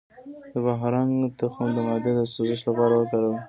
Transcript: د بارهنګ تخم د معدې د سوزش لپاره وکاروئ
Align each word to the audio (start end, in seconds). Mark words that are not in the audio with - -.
د 0.53 0.53
بارهنګ 0.65 1.13
تخم 1.39 1.67
د 1.73 1.77
معدې 1.87 2.11
د 2.15 2.19
سوزش 2.33 2.59
لپاره 2.67 2.93
وکاروئ 2.95 3.37